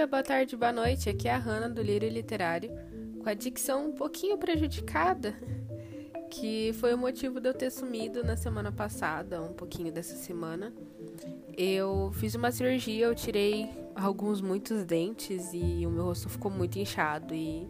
[0.00, 1.10] dia, boa tarde, boa noite.
[1.10, 2.70] Aqui é a Hanna do Lírio Literário,
[3.22, 5.34] com a dicção um pouquinho prejudicada,
[6.30, 10.72] que foi o motivo de eu ter sumido na semana passada, um pouquinho dessa semana.
[11.54, 16.78] Eu fiz uma cirurgia, eu tirei alguns muitos dentes e o meu rosto ficou muito
[16.78, 17.68] inchado e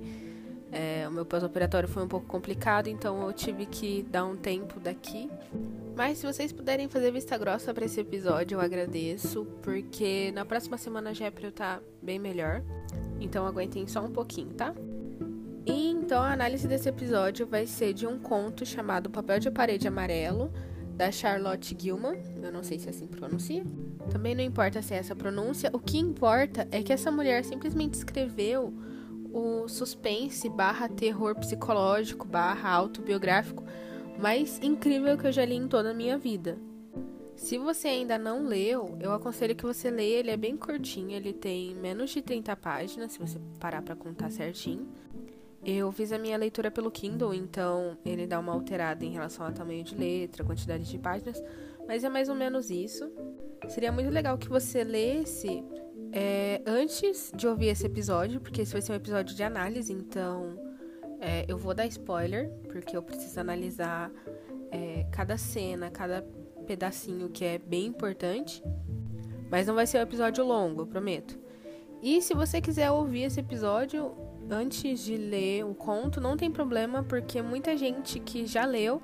[0.70, 4.78] é, o meu pós-operatório foi um pouco complicado, então eu tive que dar um tempo
[4.78, 5.28] daqui.
[6.00, 10.78] Mas se vocês puderem fazer vista grossa para esse episódio, eu agradeço, porque na próxima
[10.78, 12.62] semana já é pra eu estar tá bem melhor.
[13.20, 14.74] Então aguentem só um pouquinho, tá?
[15.66, 19.88] E então a análise desse episódio vai ser de um conto chamado Papel de Parede
[19.88, 20.50] Amarelo,
[20.96, 22.16] da Charlotte Gilman.
[22.42, 23.62] Eu não sei se é assim pronuncia.
[24.10, 25.68] Também não importa se é essa pronúncia.
[25.70, 28.72] O que importa é que essa mulher simplesmente escreveu
[29.34, 33.62] o suspense barra terror psicológico barra autobiográfico
[34.20, 36.58] mais incrível que eu já li em toda a minha vida.
[37.34, 40.18] Se você ainda não leu, eu aconselho que você leia.
[40.18, 44.30] Ele é bem curtinho, ele tem menos de 30 páginas, se você parar para contar
[44.30, 44.86] certinho.
[45.64, 49.52] Eu fiz a minha leitura pelo Kindle, então ele dá uma alterada em relação ao
[49.52, 51.42] tamanho de letra, quantidade de páginas,
[51.86, 53.10] mas é mais ou menos isso.
[53.68, 55.64] Seria muito legal que você lesse
[56.12, 60.69] é, antes de ouvir esse episódio, porque esse vai ser um episódio de análise, então
[61.20, 64.10] é, eu vou dar spoiler, porque eu preciso analisar
[64.70, 66.22] é, cada cena, cada
[66.66, 68.62] pedacinho que é bem importante.
[69.50, 71.38] Mas não vai ser um episódio longo, eu prometo.
[72.02, 74.14] E se você quiser ouvir esse episódio
[74.48, 79.02] antes de ler o conto, não tem problema, porque muita gente que já leu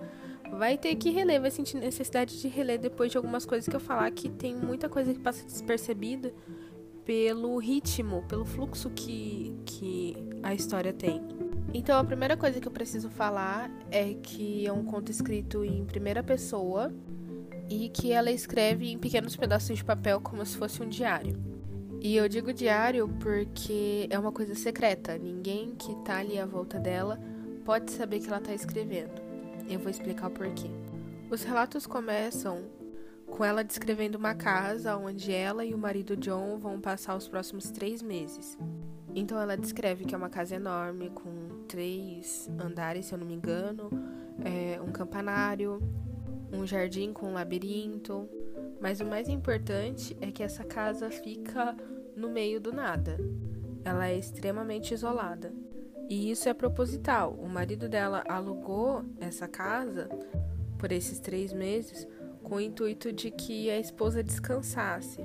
[0.50, 3.80] vai ter que reler, vai sentir necessidade de reler depois de algumas coisas que eu
[3.80, 6.32] falar que tem muita coisa que passa despercebida
[7.04, 11.20] pelo ritmo, pelo fluxo que, que a história tem.
[11.78, 15.84] Então, a primeira coisa que eu preciso falar é que é um conto escrito em
[15.84, 16.90] primeira pessoa
[17.68, 21.36] e que ela escreve em pequenos pedaços de papel como se fosse um diário.
[22.00, 26.80] E eu digo diário porque é uma coisa secreta, ninguém que tá ali à volta
[26.80, 27.20] dela
[27.62, 29.20] pode saber que ela tá escrevendo.
[29.68, 30.70] Eu vou explicar o porquê.
[31.30, 32.70] Os relatos começam
[33.26, 37.70] com ela descrevendo uma casa onde ela e o marido John vão passar os próximos
[37.70, 38.56] três meses.
[39.18, 43.32] Então ela descreve que é uma casa enorme, com três andares, se eu não me
[43.32, 43.88] engano,
[44.44, 45.80] é, um campanário,
[46.52, 48.28] um jardim com um labirinto.
[48.78, 51.74] Mas o mais importante é que essa casa fica
[52.14, 53.16] no meio do nada.
[53.82, 55.50] Ela é extremamente isolada.
[56.10, 57.32] E isso é proposital.
[57.32, 60.10] O marido dela alugou essa casa
[60.76, 62.06] por esses três meses
[62.42, 65.24] com o intuito de que a esposa descansasse.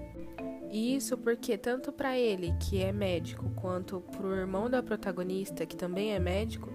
[0.71, 5.65] E isso porque tanto para ele, que é médico, quanto para o irmão da protagonista,
[5.65, 6.69] que também é médico,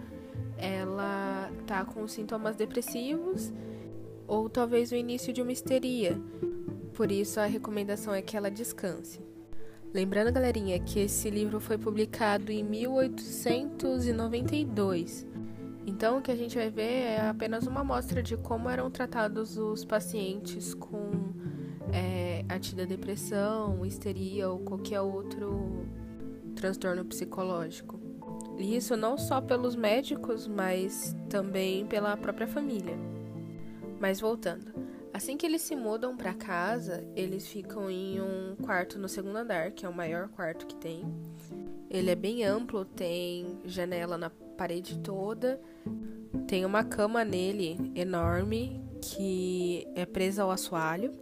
[0.58, 3.50] ela tá com sintomas depressivos
[4.28, 6.20] ou talvez o início de uma histeria.
[6.92, 9.24] Por isso a recomendação é que ela descanse.
[9.94, 15.26] Lembrando, galerinha, que esse livro foi publicado em 1892.
[15.86, 19.56] Então, o que a gente vai ver é apenas uma amostra de como eram tratados
[19.56, 21.32] os pacientes com
[21.92, 25.86] é, atida depressão, histeria ou qualquer outro
[26.54, 28.00] transtorno psicológico.
[28.58, 32.96] E isso não só pelos médicos, mas também pela própria família.
[34.00, 34.72] Mas voltando,
[35.12, 39.72] assim que eles se mudam para casa, eles ficam em um quarto no segundo andar,
[39.72, 41.04] que é o maior quarto que tem.
[41.90, 45.60] Ele é bem amplo, tem janela na parede toda.
[46.46, 51.12] Tem uma cama nele enorme que é presa ao assoalho.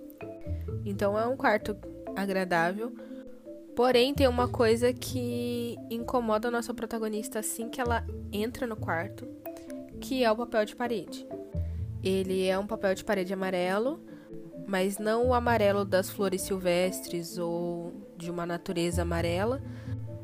[0.85, 1.77] Então é um quarto
[2.15, 2.93] agradável.
[3.75, 9.27] Porém, tem uma coisa que incomoda a nossa protagonista assim que ela entra no quarto,
[10.01, 11.27] que é o papel de parede.
[12.03, 14.01] Ele é um papel de parede amarelo,
[14.67, 19.61] mas não o amarelo das flores silvestres ou de uma natureza amarela,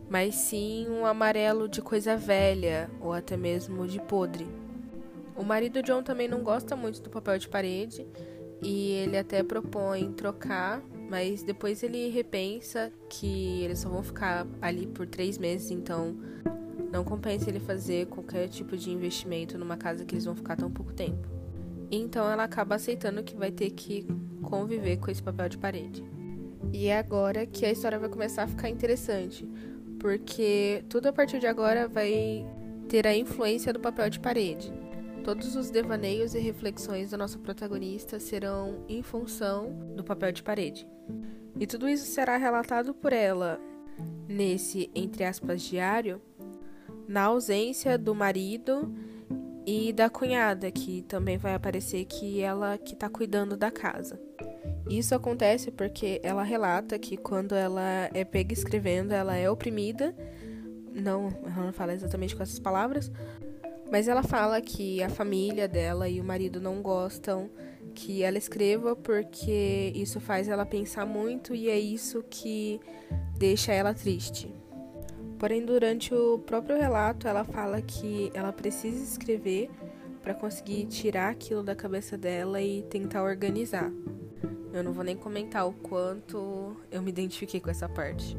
[0.09, 4.47] mas sim um amarelo de coisa velha ou até mesmo de podre.
[5.37, 8.07] O marido John também não gosta muito do papel de parede
[8.63, 14.87] e ele até propõe trocar, mas depois ele repensa que eles só vão ficar ali
[14.87, 16.17] por três meses, então
[16.93, 20.71] não compensa ele fazer qualquer tipo de investimento numa casa que eles vão ficar tão
[20.71, 21.29] pouco tempo.
[21.91, 24.07] Então ela acaba aceitando que vai ter que
[24.43, 26.05] conviver com esse papel de parede.
[26.73, 29.49] E é agora que a história vai começar a ficar interessante,
[29.99, 32.47] porque tudo a partir de agora vai
[32.89, 34.73] ter a influência do papel de parede.
[35.25, 40.87] Todos os devaneios e reflexões da nossa protagonista serão em função do papel de parede.
[41.59, 43.61] E tudo isso será relatado por ela
[44.27, 46.23] nesse, entre aspas, diário,
[47.07, 48.95] na ausência do marido
[49.67, 54.19] e da cunhada, que também vai aparecer que ela que está cuidando da casa.
[54.89, 60.15] Isso acontece porque ela relata que quando ela é pega escrevendo, ela é oprimida.
[60.93, 63.13] Não, ela não fala exatamente com essas palavras,
[63.91, 67.51] mas ela fala que a família dela e o marido não gostam
[67.95, 72.81] que ela escreva porque isso faz ela pensar muito e é isso que
[73.37, 74.55] deixa ela triste.
[75.39, 79.71] Porém, durante o próprio relato, ela fala que ela precisa escrever
[80.23, 83.91] para conseguir tirar aquilo da cabeça dela e tentar organizar.
[84.73, 88.37] Eu não vou nem comentar o quanto eu me identifiquei com essa parte.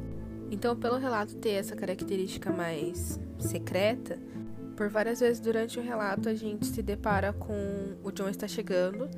[0.51, 4.19] Então, pelo relato ter essa característica mais secreta,
[4.75, 9.09] por várias vezes durante o relato a gente se depara com o John está chegando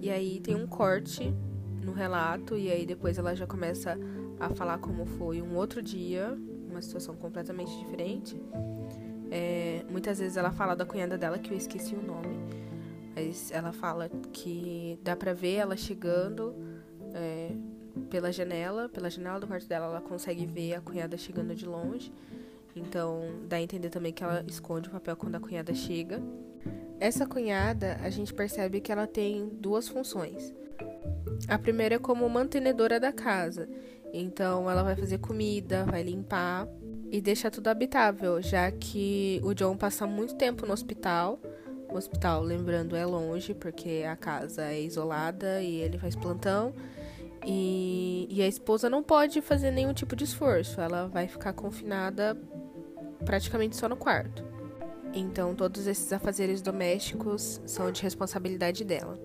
[0.00, 1.34] e aí tem um corte
[1.82, 3.98] no relato e aí depois ela já começa
[4.38, 6.36] a falar como foi um outro dia
[6.78, 8.40] uma situação completamente diferente.
[9.30, 12.38] É, muitas vezes ela fala da cunhada dela, que eu esqueci o nome,
[13.14, 16.54] mas ela fala que dá pra ver ela chegando
[17.14, 17.52] é,
[18.08, 22.12] pela janela, pela janela do quarto dela, ela consegue ver a cunhada chegando de longe.
[22.78, 26.22] Então dá a entender também que ela esconde o papel quando a cunhada chega.
[27.00, 30.52] Essa cunhada, a gente percebe que ela tem duas funções.
[31.46, 33.68] A primeira é como mantenedora da casa.
[34.12, 36.66] Então ela vai fazer comida, vai limpar
[37.10, 41.40] e deixar tudo habitável, já que o John passa muito tempo no hospital.
[41.90, 46.74] O hospital, lembrando, é longe, porque a casa é isolada e ele faz plantão.
[47.46, 52.36] E, e, a esposa não pode fazer nenhum tipo de esforço, ela vai ficar confinada
[53.24, 54.44] praticamente só no quarto.
[55.12, 59.18] Então, todos esses afazeres domésticos são de responsabilidade dela.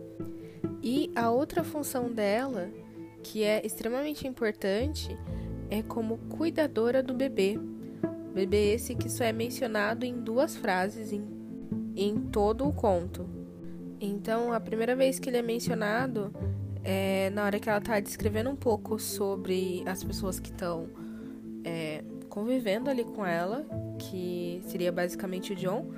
[0.81, 2.69] E a outra função dela
[3.21, 5.17] que é extremamente importante
[5.69, 7.57] é como cuidadora do bebê.
[8.33, 11.23] Bebê esse que só é mencionado em duas frases em,
[11.95, 13.25] em todo o conto.
[13.99, 16.33] Então, a primeira vez que ele é mencionado
[16.83, 20.89] é na hora que ela está descrevendo um pouco sobre as pessoas que estão
[21.63, 22.03] é,
[22.33, 23.63] convivendo ali com ela,
[23.99, 25.91] que seria basicamente o John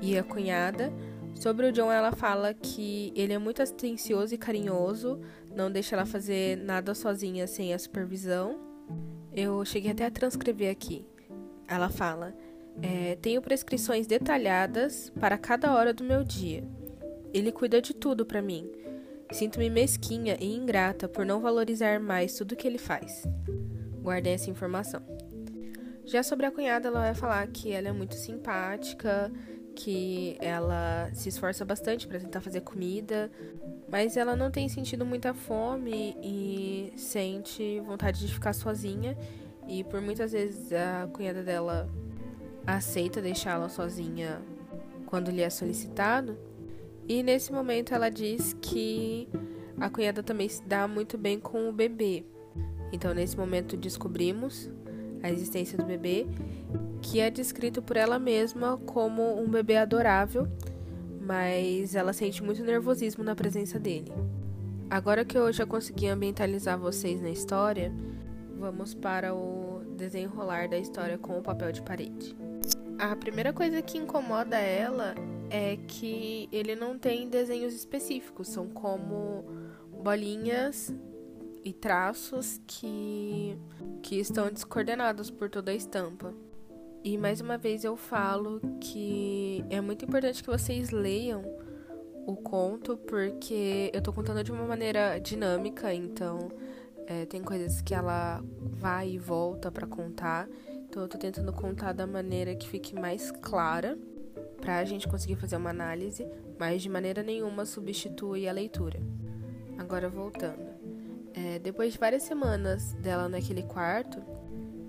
[0.00, 0.92] e a cunhada.
[1.34, 5.20] Sobre o John, ela fala que ele é muito atencioso e carinhoso,
[5.52, 8.60] não deixa ela fazer nada sozinha sem a supervisão.
[9.34, 11.04] Eu cheguei até a transcrever aqui.
[11.66, 12.32] Ela fala:
[12.80, 16.62] é, Tenho prescrições detalhadas para cada hora do meu dia.
[17.34, 18.70] Ele cuida de tudo para mim.
[19.32, 23.26] Sinto-me mesquinha e ingrata por não valorizar mais tudo que ele faz.
[24.00, 25.15] Guardem essa informação.
[26.06, 29.30] Já sobre a cunhada, ela vai falar que ela é muito simpática,
[29.74, 33.28] que ela se esforça bastante para tentar fazer comida,
[33.90, 39.18] mas ela não tem sentido muita fome e sente vontade de ficar sozinha.
[39.66, 41.90] E por muitas vezes a cunhada dela
[42.64, 44.40] aceita deixá-la sozinha
[45.06, 46.38] quando lhe é solicitado.
[47.08, 49.28] E nesse momento ela diz que
[49.80, 52.24] a cunhada também se dá muito bem com o bebê.
[52.92, 54.70] Então nesse momento descobrimos
[55.26, 56.26] a existência do bebê
[57.02, 60.48] que é descrito por ela mesma como um bebê adorável,
[61.20, 64.12] mas ela sente muito nervosismo na presença dele.
[64.90, 67.92] Agora que eu já consegui ambientalizar vocês na história,
[68.58, 72.36] vamos para o desenrolar da história com o papel de parede.
[72.98, 75.14] A primeira coisa que incomoda ela
[75.50, 79.44] é que ele não tem desenhos específicos, são como
[80.02, 80.92] bolinhas
[81.66, 83.58] e traços que,
[84.00, 86.32] que estão descoordenados por toda a estampa.
[87.02, 91.42] E mais uma vez eu falo que é muito importante que vocês leiam
[92.24, 96.52] o conto, porque eu tô contando de uma maneira dinâmica, então
[97.04, 100.48] é, tem coisas que ela vai e volta para contar.
[100.88, 103.98] Então eu tô tentando contar da maneira que fique mais clara
[104.60, 106.24] pra gente conseguir fazer uma análise,
[106.60, 109.00] mas de maneira nenhuma substitui a leitura.
[109.76, 110.75] Agora voltando.
[111.36, 114.22] É, depois de várias semanas dela naquele quarto,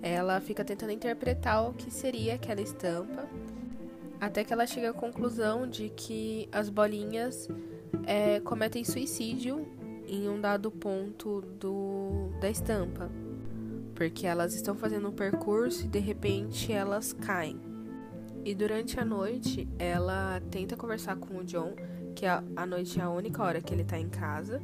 [0.00, 3.28] ela fica tentando interpretar o que seria aquela estampa,
[4.18, 7.48] até que ela chega à conclusão de que as bolinhas
[8.06, 9.68] é, cometem suicídio
[10.06, 13.10] em um dado ponto do, da estampa,
[13.94, 17.60] porque elas estão fazendo um percurso e de repente elas caem.
[18.42, 21.74] E durante a noite ela tenta conversar com o John,
[22.14, 24.62] que a, a noite é a única hora que ele tá em casa,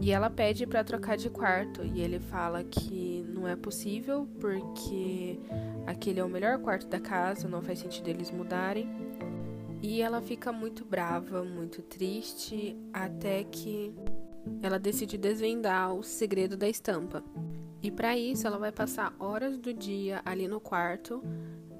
[0.00, 5.40] e ela pede para trocar de quarto e ele fala que não é possível porque
[5.86, 8.88] aquele é o melhor quarto da casa, não faz sentido eles mudarem.
[9.82, 13.92] E ela fica muito brava, muito triste, até que
[14.62, 17.22] ela decide desvendar o segredo da estampa.
[17.82, 21.22] E para isso ela vai passar horas do dia ali no quarto,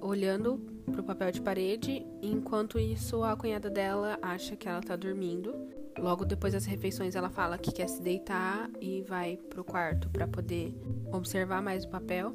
[0.00, 0.58] olhando
[0.90, 6.24] pro papel de parede, enquanto isso a cunhada dela acha que ela tá dormindo Logo
[6.24, 10.72] depois das refeições, ela fala que quer se deitar e vai pro quarto para poder
[11.12, 12.34] observar mais o papel.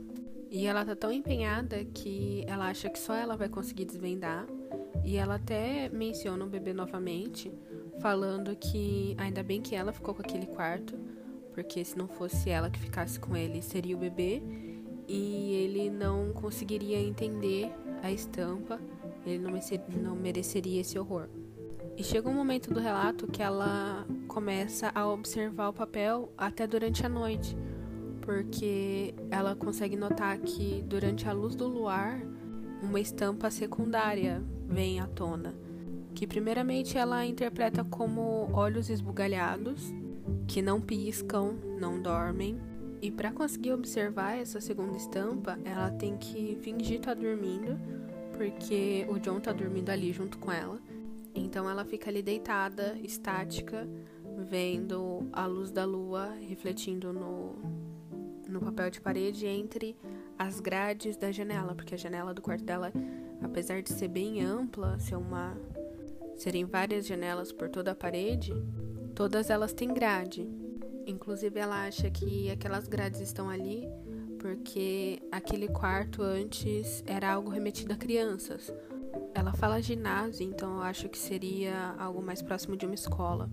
[0.52, 4.46] E ela tá tão empenhada que ela acha que só ela vai conseguir desvendar.
[5.04, 7.52] E ela até menciona o bebê novamente,
[8.00, 10.98] falando que ainda bem que ela ficou com aquele quarto,
[11.54, 14.44] porque se não fosse ela que ficasse com ele, seria o bebê.
[15.08, 18.80] E ele não conseguiria entender a estampa,
[19.26, 19.44] ele
[20.02, 21.28] não mereceria esse horror.
[21.96, 27.06] E chega um momento do relato que ela começa a observar o papel até durante
[27.06, 27.56] a noite,
[28.22, 32.20] porque ela consegue notar que durante a luz do luar,
[32.82, 35.54] uma estampa secundária vem à tona,
[36.16, 39.94] que primeiramente ela interpreta como olhos esbugalhados,
[40.48, 42.60] que não piscam, não dormem.
[43.04, 47.80] E para conseguir observar essa segunda estampa, ela tem que fingir estar tá dormindo,
[48.36, 50.80] porque o John tá dormindo ali junto com ela.
[51.36, 53.88] Então ela fica ali deitada, estática,
[54.38, 57.56] vendo a luz da lua refletindo no,
[58.48, 59.96] no papel de parede entre
[60.38, 62.92] as grades da janela, porque a janela do quarto dela,
[63.42, 65.58] apesar de ser bem ampla, ser uma
[66.36, 68.54] serem várias janelas por toda a parede,
[69.16, 70.50] todas elas têm grade.
[71.06, 73.88] Inclusive ela acha que aquelas grades estão ali
[74.40, 78.74] porque aquele quarto antes era algo remetido a crianças
[79.44, 83.50] ela fala ginásio, então eu acho que seria algo mais próximo de uma escola.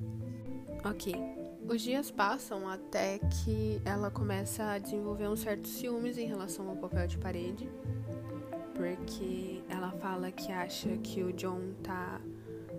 [0.85, 1.12] Ok.
[1.68, 6.76] Os dias passam até que ela começa a desenvolver um certo ciúmes em relação ao
[6.76, 7.68] papel de parede,
[8.73, 12.20] porque ela fala que acha que o John tá.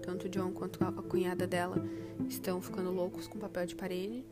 [0.01, 1.84] Tanto o John quanto a cunhada dela
[2.30, 4.25] estão ficando loucos com papel de parede.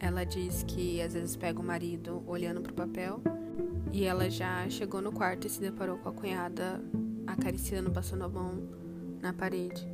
[0.00, 3.20] Ela diz que às vezes pega o marido olhando pro papel
[3.92, 6.82] e ela já chegou no quarto e se deparou com a cunhada
[7.26, 8.62] acariciando, passando a mão
[9.20, 9.86] na parede.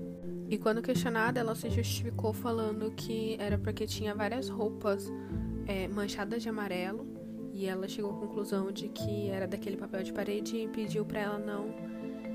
[0.48, 5.10] E quando questionada, ela se justificou falando que era porque tinha várias roupas
[5.66, 7.06] é, manchadas de amarelo
[7.54, 11.20] e ela chegou à conclusão de que era daquele papel de parede e pediu para
[11.20, 11.68] ela não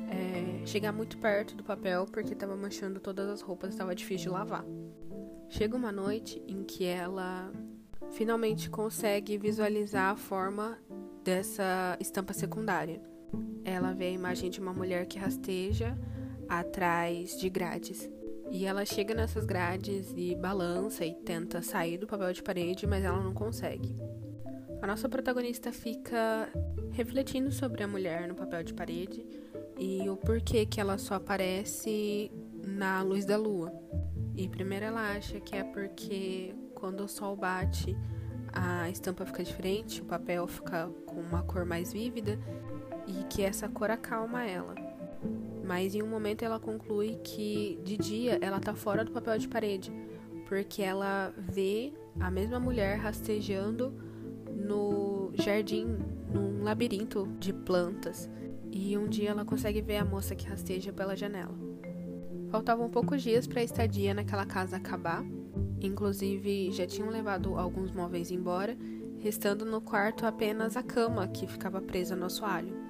[0.09, 4.37] é, chegar muito perto do papel porque estava manchando todas as roupas, estava difícil de
[4.37, 4.65] lavar.
[5.49, 7.51] Chega uma noite em que ela
[8.11, 10.77] finalmente consegue visualizar a forma
[11.23, 13.01] dessa estampa secundária
[13.67, 15.97] ela vê a imagem de uma mulher que rasteja
[16.47, 18.09] atrás de grades.
[18.49, 23.03] E ela chega nessas grades e balança e tenta sair do papel de parede, mas
[23.03, 23.93] ela não consegue.
[24.81, 26.49] A nossa protagonista fica
[26.91, 29.25] refletindo sobre a mulher no papel de parede
[29.77, 32.31] e o porquê que ela só aparece
[32.65, 33.73] na luz da lua.
[34.33, 37.97] E primeiro ela acha que é porque quando o sol bate,
[38.53, 42.39] a estampa fica diferente, o papel fica com uma cor mais vívida
[43.07, 44.75] e que essa cor acalma ela.
[45.65, 49.47] Mas em um momento ela conclui que de dia ela tá fora do papel de
[49.47, 49.91] parede,
[50.47, 53.93] porque ela vê a mesma mulher rastejando
[54.55, 55.97] no jardim,
[56.33, 58.29] num labirinto de plantas.
[58.71, 61.55] E um dia ela consegue ver a moça que rasteja pela janela.
[62.49, 65.23] Faltavam poucos dias para a estadia naquela casa acabar.
[65.81, 68.77] Inclusive, já tinham levado alguns móveis embora,
[69.19, 72.86] restando no quarto apenas a cama que ficava presa no assoalho.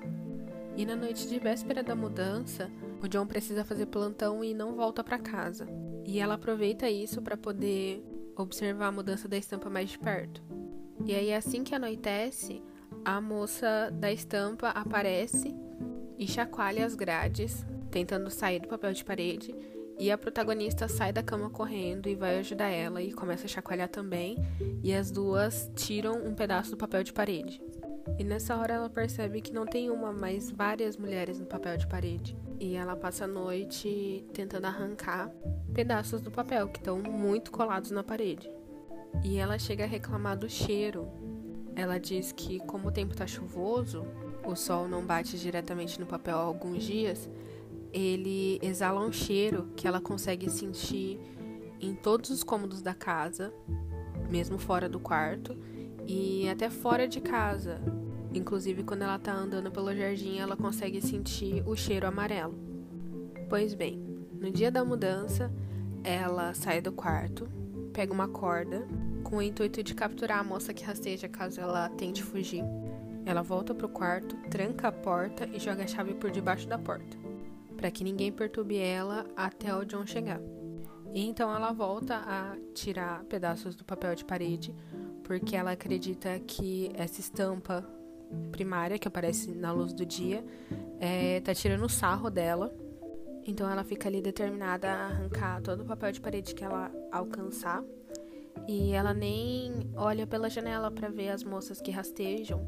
[0.77, 2.69] E na noite de véspera da mudança,
[3.01, 5.67] o John precisa fazer plantão e não volta para casa.
[6.05, 8.05] E ela aproveita isso para poder
[8.35, 10.39] observar a mudança da estampa mais de perto.
[11.03, 12.61] E aí, assim que anoitece,
[13.03, 15.55] a moça da estampa aparece
[16.15, 19.55] e chacoalha as grades, tentando sair do papel de parede.
[19.99, 23.89] E a protagonista sai da cama correndo e vai ajudar ela e começa a chacoalhar
[23.89, 24.37] também.
[24.83, 27.59] E as duas tiram um pedaço do papel de parede.
[28.17, 31.87] E nessa hora ela percebe que não tem uma, mas várias mulheres no papel de
[31.87, 32.37] parede.
[32.59, 35.29] E ela passa a noite tentando arrancar
[35.73, 38.49] pedaços do papel que estão muito colados na parede.
[39.23, 41.07] E ela chega a reclamar do cheiro.
[41.75, 44.05] Ela diz que, como o tempo está chuvoso,
[44.43, 47.29] o sol não bate diretamente no papel há alguns dias,
[47.93, 51.19] ele exala um cheiro que ela consegue sentir
[51.79, 53.53] em todos os cômodos da casa,
[54.29, 55.55] mesmo fora do quarto
[56.07, 57.79] e até fora de casa.
[58.33, 62.55] Inclusive, quando ela tá andando pelo jardim, ela consegue sentir o cheiro amarelo.
[63.49, 63.99] Pois bem,
[64.39, 65.51] no dia da mudança,
[66.03, 67.47] ela sai do quarto,
[67.91, 68.87] pega uma corda,
[69.23, 72.63] com o intuito de capturar a moça que rasteja caso ela tente fugir.
[73.25, 77.17] Ela volta pro quarto, tranca a porta e joga a chave por debaixo da porta,
[77.75, 80.39] para que ninguém perturbe ela até o John chegar.
[81.13, 84.73] E então ela volta a tirar pedaços do papel de parede,
[85.27, 87.85] porque ela acredita que essa estampa
[88.49, 90.43] primária que aparece na luz do dia
[90.99, 92.73] é, tá tirando sarro dela
[93.45, 97.83] Então ela fica ali determinada a arrancar todo o papel de parede que ela alcançar.
[98.67, 102.67] E ela nem olha pela janela para ver as moças que rastejam,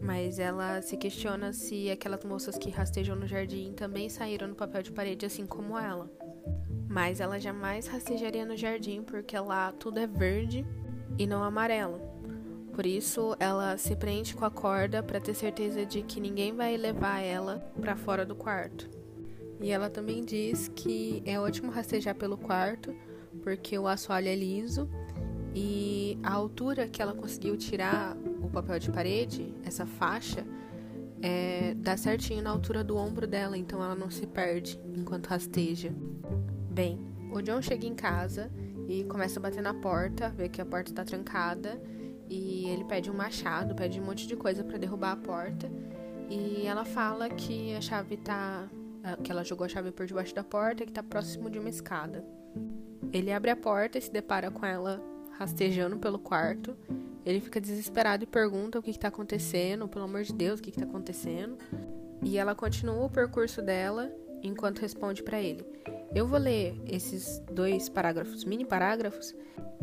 [0.00, 4.82] mas ela se questiona se aquelas moças que rastejam no jardim também saíram no papel
[4.82, 6.08] de parede assim como ela.
[6.88, 10.64] Mas ela jamais rastejaria no jardim porque lá tudo é verde
[11.18, 12.00] e não amarelo.
[12.72, 16.76] Por isso, ela se prende com a corda para ter certeza de que ninguém vai
[16.76, 18.90] levar ela para fora do quarto.
[19.60, 22.94] E ela também diz que é ótimo rastejar pelo quarto
[23.42, 24.88] porque o assoalho é liso
[25.54, 30.44] e a altura que ela conseguiu tirar o papel de parede, essa faixa,
[31.22, 35.94] é, dá certinho na altura do ombro dela, então ela não se perde enquanto rasteja.
[36.70, 36.98] Bem,
[37.32, 38.50] o John chega em casa
[38.88, 41.80] e começa a bater na porta, vê que a porta está trancada
[42.28, 45.70] e ele pede um machado, pede um monte de coisa para derrubar a porta.
[46.28, 48.68] E ela fala que a chave tá.
[49.22, 52.24] que ela jogou a chave por debaixo da porta que tá próximo de uma escada.
[53.12, 55.00] Ele abre a porta e se depara com ela
[55.38, 56.76] rastejando pelo quarto.
[57.24, 60.70] Ele fica desesperado e pergunta o que está acontecendo, pelo amor de Deus, o que
[60.70, 61.56] está acontecendo.
[62.22, 64.12] E ela continua o percurso dela
[64.42, 65.64] enquanto responde para ele.
[66.14, 69.34] Eu vou ler esses dois parágrafos, mini parágrafos,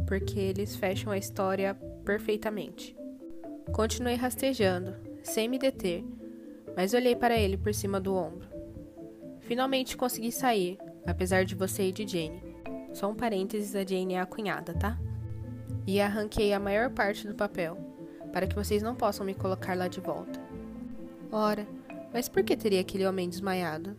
[0.07, 2.95] porque eles fecham a história perfeitamente.
[3.71, 6.03] Continuei rastejando, sem me deter,
[6.75, 8.47] mas olhei para ele por cima do ombro.
[9.41, 12.41] Finalmente consegui sair, apesar de você e de Jane.
[12.93, 14.97] Só um parênteses, a Jane é a cunhada, tá?
[15.85, 17.77] e arranquei a maior parte do papel,
[18.31, 20.39] para que vocês não possam me colocar lá de volta.
[21.31, 21.67] Ora,
[22.13, 23.95] mas por que teria aquele homem desmaiado?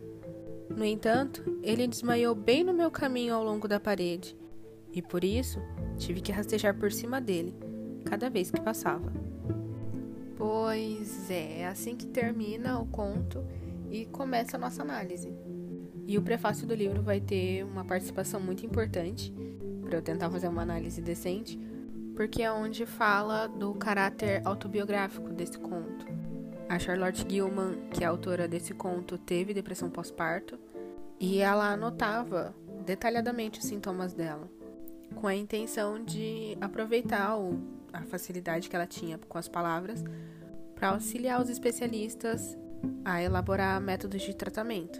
[0.69, 4.35] No entanto, ele desmaiou bem no meu caminho ao longo da parede,
[4.91, 5.59] e por isso
[5.97, 7.53] tive que rastejar por cima dele,
[8.05, 9.11] cada vez que passava.
[10.37, 13.45] Pois é, é assim que termina o conto
[13.89, 15.33] e começa a nossa análise.
[16.07, 19.33] E o prefácio do livro vai ter uma participação muito importante
[19.81, 21.59] para eu tentar fazer uma análise decente,
[22.15, 26.05] porque é onde fala do caráter autobiográfico desse conto.
[26.67, 30.57] A Charlotte Gilman, que é autora desse conto, teve depressão pós-parto
[31.19, 34.49] e ela anotava detalhadamente os sintomas dela,
[35.13, 37.37] com a intenção de aproveitar
[37.93, 40.03] a facilidade que ela tinha com as palavras
[40.73, 42.57] para auxiliar os especialistas
[43.03, 44.99] a elaborar métodos de tratamento.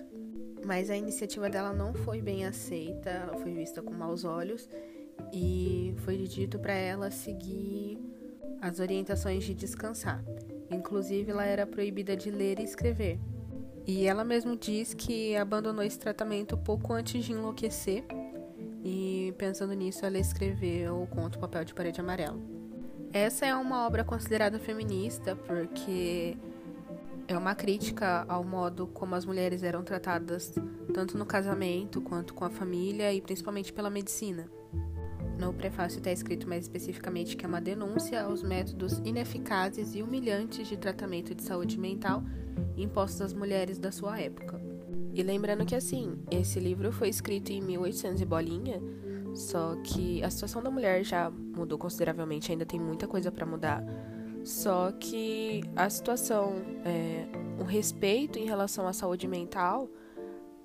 [0.64, 4.70] Mas a iniciativa dela não foi bem aceita, ela foi vista com maus olhos
[5.34, 8.00] e foi dito para ela seguir
[8.62, 10.24] as orientações de descansar.
[10.70, 13.20] Inclusive, ela era proibida de ler e escrever.
[13.88, 18.04] E ela mesma diz que abandonou esse tratamento pouco antes de enlouquecer.
[18.84, 22.42] E pensando nisso, ela escreveu o conto Papel de Parede Amarelo.
[23.14, 26.38] Essa é uma obra considerada feminista porque
[27.28, 30.54] é uma crítica ao modo como as mulheres eram tratadas
[30.94, 34.50] tanto no casamento quanto com a família e principalmente pela medicina.
[35.38, 40.68] No prefácio está escrito mais especificamente que é uma denúncia aos métodos ineficazes e humilhantes
[40.68, 42.24] de tratamento de saúde mental
[42.78, 44.62] impostos às mulheres da sua época.
[45.14, 48.82] E lembrando que assim, esse livro foi escrito em 1800 e bolinha,
[49.34, 53.84] só que a situação da mulher já mudou consideravelmente, ainda tem muita coisa para mudar.
[54.44, 56.54] Só que a situação,
[56.86, 57.28] é,
[57.60, 59.90] o respeito em relação à saúde mental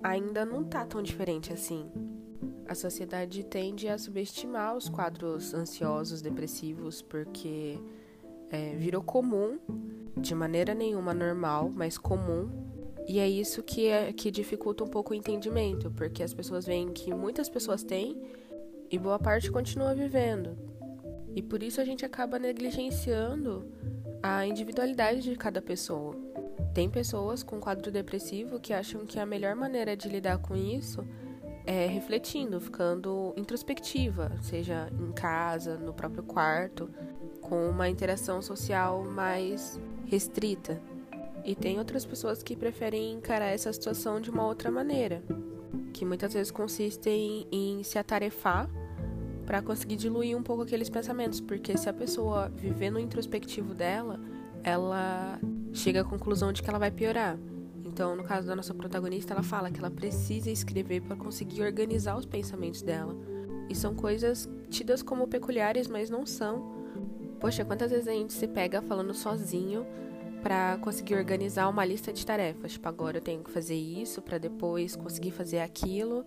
[0.03, 1.89] ainda não tá tão diferente assim.
[2.67, 7.77] A sociedade tende a subestimar os quadros ansiosos, depressivos, porque
[8.49, 9.59] é, virou comum,
[10.17, 12.49] de maneira nenhuma normal, mas comum.
[13.07, 16.89] E é isso que, é, que dificulta um pouco o entendimento, porque as pessoas veem
[16.93, 18.21] que muitas pessoas têm
[18.89, 20.57] e boa parte continua vivendo.
[21.35, 23.65] E por isso a gente acaba negligenciando
[24.21, 26.15] a individualidade de cada pessoa.
[26.73, 31.05] Tem pessoas com quadro depressivo que acham que a melhor maneira de lidar com isso
[31.65, 36.89] é, refletindo, ficando introspectiva, seja em casa, no próprio quarto,
[37.41, 40.81] com uma interação social mais restrita.
[41.43, 45.23] E tem outras pessoas que preferem encarar essa situação de uma outra maneira,
[45.93, 48.69] que muitas vezes consiste em, em se atarefar
[49.45, 54.19] para conseguir diluir um pouco aqueles pensamentos, porque se a pessoa viver no introspectivo dela,
[54.63, 55.39] ela
[55.73, 57.37] chega à conclusão de que ela vai piorar.
[57.91, 62.17] Então, no caso da nossa protagonista, ela fala que ela precisa escrever para conseguir organizar
[62.17, 63.13] os pensamentos dela.
[63.69, 66.73] E são coisas tidas como peculiares, mas não são.
[67.37, 69.85] Poxa, quantas vezes a gente se pega falando sozinho
[70.41, 72.71] para conseguir organizar uma lista de tarefas?
[72.71, 76.25] Tipo, agora eu tenho que fazer isso para depois conseguir fazer aquilo.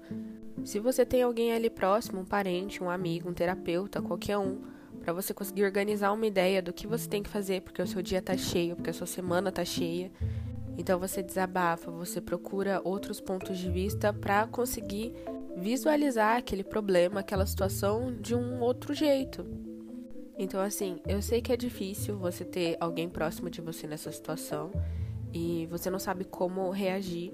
[0.65, 4.59] Se você tem alguém ali próximo, um parente, um amigo, um terapeuta, qualquer um,
[5.01, 8.03] para você conseguir organizar uma ideia do que você tem que fazer, porque o seu
[8.03, 10.13] dia tá cheio, porque a sua semana tá cheia,
[10.77, 15.13] Então você desabafa, você procura outros pontos de vista para conseguir
[15.57, 19.45] visualizar aquele problema, aquela situação de um outro jeito.
[20.37, 24.73] Então, assim, eu sei que é difícil você ter alguém próximo de você nessa situação
[25.33, 27.33] e você não sabe como reagir,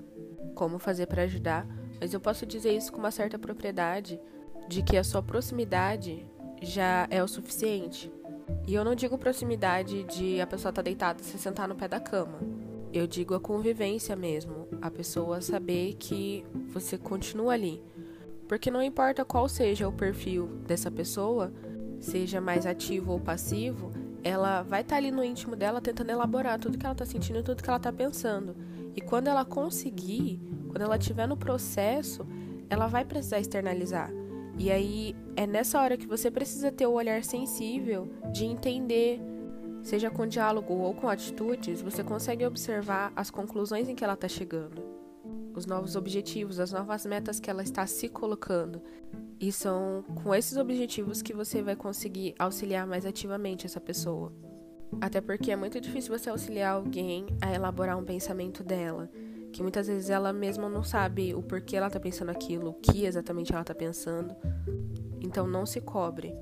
[0.55, 1.67] como fazer para ajudar,
[1.99, 4.21] mas eu posso dizer isso com uma certa propriedade
[4.69, 6.27] de que a sua proximidade
[6.61, 8.13] já é o suficiente.
[8.67, 11.89] E eu não digo proximidade de a pessoa estar tá deitada se sentar no pé
[11.89, 12.39] da cama.
[12.93, 17.81] Eu digo a convivência mesmo, a pessoa saber que você continua ali.
[18.49, 21.53] Porque não importa qual seja o perfil dessa pessoa,
[22.01, 23.93] seja mais ativo ou passivo,
[24.25, 27.45] ela vai estar tá ali no íntimo dela tentando elaborar tudo que ela está sentindo
[27.45, 28.57] tudo que ela está pensando.
[28.97, 32.27] E quando ela conseguir, quando ela estiver no processo,
[32.69, 34.11] ela vai precisar externalizar.
[34.59, 39.21] E aí é nessa hora que você precisa ter o olhar sensível de entender,
[39.83, 44.29] seja com diálogo ou com atitudes, você consegue observar as conclusões em que ela está
[44.29, 44.83] chegando,
[45.55, 48.81] os novos objetivos, as novas metas que ela está se colocando.
[49.39, 54.33] E são com esses objetivos que você vai conseguir auxiliar mais ativamente essa pessoa.
[55.01, 59.11] Até porque é muito difícil você auxiliar alguém a elaborar um pensamento dela,
[59.53, 63.05] que muitas vezes ela mesma não sabe o porquê ela tá pensando aquilo, o que
[63.05, 64.35] exatamente ela tá pensando.
[65.21, 66.35] Então não se cobre.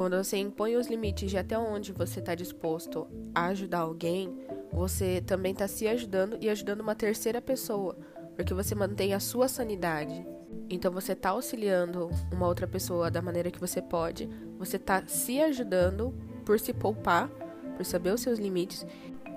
[0.00, 4.34] Quando você impõe os limites de até onde você está disposto a ajudar alguém,
[4.72, 7.98] você também está se ajudando e ajudando uma terceira pessoa,
[8.34, 10.26] porque você mantém a sua sanidade.
[10.70, 14.26] Então você está auxiliando uma outra pessoa da maneira que você pode,
[14.58, 16.14] você está se ajudando
[16.46, 17.28] por se poupar,
[17.76, 18.86] por saber os seus limites,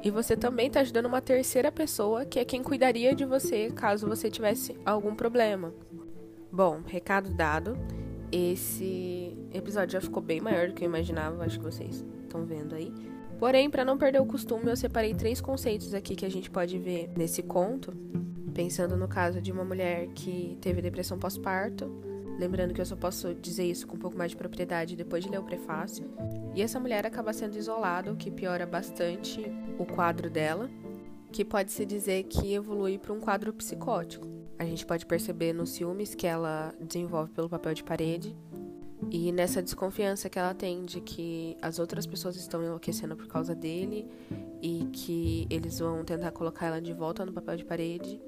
[0.02, 4.08] e você também está ajudando uma terceira pessoa, que é quem cuidaria de você caso
[4.08, 5.74] você tivesse algum problema.
[6.50, 7.78] Bom, recado dado.
[8.36, 12.74] Esse episódio já ficou bem maior do que eu imaginava, acho que vocês estão vendo
[12.74, 12.92] aí.
[13.38, 16.80] Porém, para não perder o costume, eu separei três conceitos aqui que a gente pode
[16.80, 17.94] ver nesse conto
[18.54, 21.92] Pensando no caso de uma mulher que teve depressão pós-parto,
[22.38, 25.30] lembrando que eu só posso dizer isso com um pouco mais de propriedade depois de
[25.30, 26.06] ler o prefácio.
[26.54, 29.44] E essa mulher acaba sendo isolada, o que piora bastante
[29.80, 30.70] o quadro dela,
[31.32, 34.33] que pode-se dizer que evolui para um quadro psicótico.
[34.64, 38.34] A gente pode perceber nos ciúmes que ela desenvolve pelo papel de parede
[39.12, 43.54] e nessa desconfiança que ela tem de que as outras pessoas estão enlouquecendo por causa
[43.54, 44.08] dele
[44.62, 48.22] e que eles vão tentar colocar ela de volta no papel de parede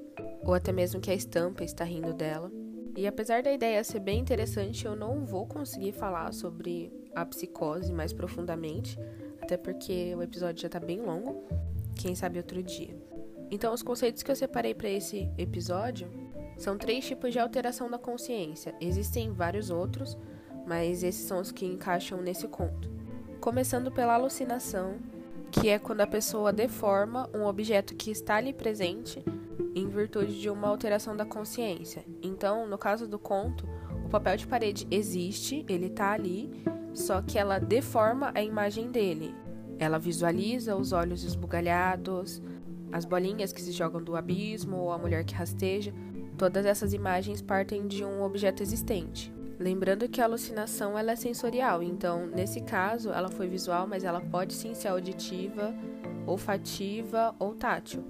[0.44, 2.52] ou até mesmo que a estampa está rindo dela.
[2.94, 7.90] E apesar da ideia ser bem interessante, eu não vou conseguir falar sobre a psicose
[7.94, 8.98] mais profundamente,
[9.40, 11.44] até porque o episódio já está bem longo.
[11.94, 12.94] Quem sabe outro dia.
[13.50, 16.25] Então, os conceitos que eu separei para esse episódio
[16.56, 18.74] são três tipos de alteração da consciência.
[18.80, 20.16] Existem vários outros,
[20.66, 22.90] mas esses são os que encaixam nesse conto.
[23.40, 24.96] Começando pela alucinação,
[25.50, 29.24] que é quando a pessoa deforma um objeto que está ali presente
[29.74, 32.04] em virtude de uma alteração da consciência.
[32.22, 33.68] Então, no caso do conto,
[34.04, 36.64] o papel de parede existe, ele está ali,
[36.94, 39.34] só que ela deforma a imagem dele.
[39.78, 42.42] Ela visualiza os olhos esbugalhados,
[42.90, 45.92] as bolinhas que se jogam do abismo ou a mulher que rasteja.
[46.36, 49.32] Todas essas imagens partem de um objeto existente.
[49.58, 54.20] Lembrando que a alucinação ela é sensorial, então nesse caso ela foi visual, mas ela
[54.20, 55.74] pode sim ser auditiva,
[56.26, 58.04] olfativa ou tátil.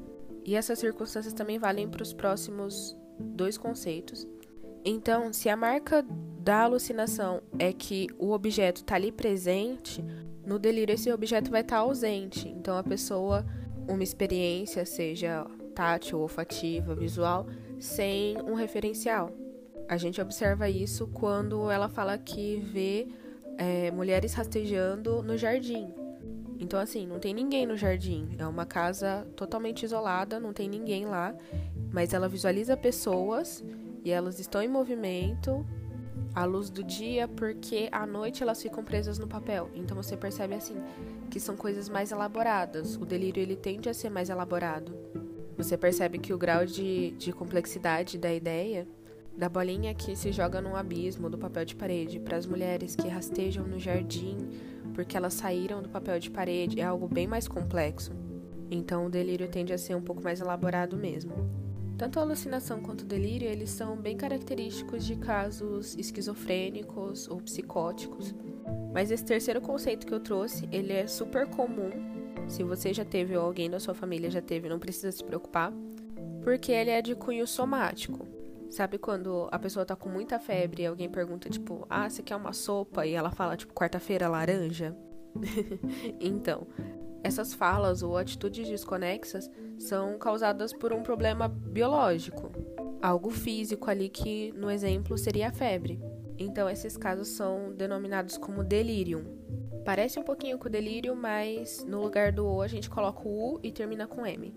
[0.45, 4.27] E essas circunstâncias também valem para os próximos dois conceitos.
[4.85, 6.05] Então, se a marca
[6.41, 10.05] da alucinação é que o objeto está ali presente,
[10.45, 12.49] no delírio esse objeto vai estar tá ausente.
[12.49, 13.45] Então, a pessoa,
[13.89, 17.47] uma experiência, seja tátil, olfativa, visual,
[17.79, 19.33] sem um referencial.
[19.89, 23.09] A gente observa isso quando ela fala que vê
[23.57, 25.93] é, mulheres rastejando no jardim.
[26.59, 28.35] Então, assim, não tem ninguém no jardim.
[28.39, 31.35] É uma casa totalmente isolada, não tem ninguém lá.
[31.93, 33.63] Mas ela visualiza pessoas
[34.05, 35.65] e elas estão em movimento
[36.35, 39.71] à luz do dia, porque à noite elas ficam presas no papel.
[39.75, 40.77] Então você percebe assim
[41.31, 42.97] que são coisas mais elaboradas.
[42.97, 44.93] O delírio ele tende a ser mais elaborado.
[45.57, 48.87] Você percebe que o grau de, de complexidade da ideia
[49.37, 53.07] da bolinha que se joga num abismo do papel de parede para as mulheres que
[53.07, 54.39] rastejam no jardim
[54.97, 58.13] porque elas saíram do papel de parede, é algo bem mais complexo.
[58.71, 61.35] Então o delírio tende a ser um pouco mais elaborado mesmo.
[61.99, 68.35] Tanto a alucinação quanto o delírio, eles são bem característicos de casos esquizofrênicos ou psicóticos.
[68.93, 72.16] Mas esse terceiro conceito que eu trouxe, ele é super comum.
[72.49, 75.73] Se você já teve ou alguém da sua família já teve, não precisa se preocupar,
[76.43, 78.27] porque ele é de cunho somático.
[78.71, 82.37] Sabe quando a pessoa tá com muita febre e alguém pergunta, tipo, ah, você quer
[82.37, 83.07] uma sopa?
[83.07, 84.97] E ela fala, tipo, quarta-feira laranja?
[86.21, 86.67] então,
[87.23, 92.51] essas falas ou atitudes desconexas são causadas por um problema biológico,
[93.03, 96.01] algo físico ali que, no exemplo, seria a febre.
[96.39, 99.25] Então, esses casos são denominados como delírio.
[99.87, 103.61] Parece um pouquinho com delírio, mas no lugar do O a gente coloca o U
[103.63, 104.53] e termina com M.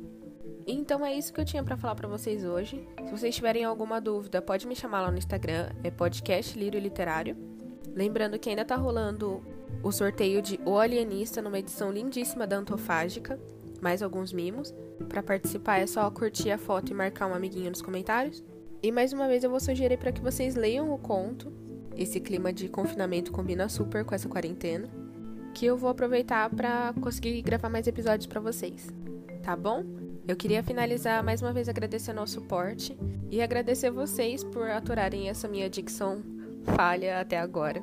[0.65, 2.83] Então é isso que eu tinha para falar para vocês hoje.
[3.05, 7.37] Se vocês tiverem alguma dúvida, pode me chamar lá no Instagram, é podcast Lírio Literário.
[7.93, 9.43] Lembrando que ainda tá rolando
[9.83, 13.39] o sorteio de O Alienista numa edição lindíssima da Antofágica,
[13.83, 14.73] mais alguns mimos.
[15.07, 18.43] Para participar é só curtir a foto e marcar um amiguinho nos comentários.
[18.81, 21.53] E mais uma vez eu vou sugerir para que vocês leiam o conto.
[21.95, 24.89] Esse clima de confinamento combina super com essa quarentena,
[25.53, 28.88] que eu vou aproveitar para conseguir gravar mais episódios para vocês.
[29.43, 29.83] Tá bom?
[30.27, 32.97] Eu queria finalizar mais uma vez agradecendo ao suporte
[33.31, 36.21] e agradecer vocês por aturarem essa minha dicção
[36.75, 37.81] falha até agora.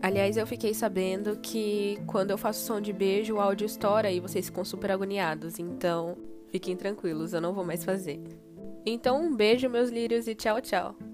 [0.00, 4.20] Aliás, eu fiquei sabendo que quando eu faço som de beijo, o áudio estoura e
[4.20, 5.58] vocês ficam super agoniados.
[5.58, 6.16] Então,
[6.50, 8.20] fiquem tranquilos, eu não vou mais fazer.
[8.86, 11.07] Então, um beijo, meus lírios, e tchau, tchau.